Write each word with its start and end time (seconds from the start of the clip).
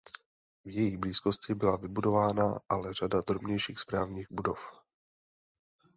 V 0.65 0.69
její 0.71 0.97
blízkosti 0.97 1.55
byla 1.55 1.75
vybudována 1.75 2.59
ale 2.69 2.93
řada 2.93 3.21
drobnějších 3.27 3.79
správních 3.79 4.31
budov. 4.31 4.71